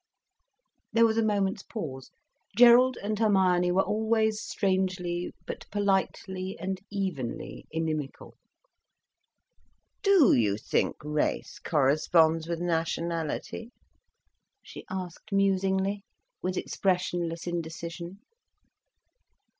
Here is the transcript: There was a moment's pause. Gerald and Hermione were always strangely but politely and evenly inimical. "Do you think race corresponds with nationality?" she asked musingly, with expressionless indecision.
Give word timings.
There 0.91 1.05
was 1.05 1.19
a 1.19 1.23
moment's 1.23 1.61
pause. 1.61 2.09
Gerald 2.57 2.97
and 3.03 3.19
Hermione 3.19 3.71
were 3.71 3.83
always 3.83 4.41
strangely 4.41 5.31
but 5.45 5.69
politely 5.69 6.57
and 6.59 6.81
evenly 6.89 7.67
inimical. 7.69 8.33
"Do 10.01 10.33
you 10.33 10.57
think 10.57 10.95
race 11.03 11.59
corresponds 11.59 12.47
with 12.47 12.59
nationality?" 12.61 13.69
she 14.63 14.85
asked 14.89 15.31
musingly, 15.31 16.03
with 16.41 16.57
expressionless 16.57 17.45
indecision. 17.45 18.21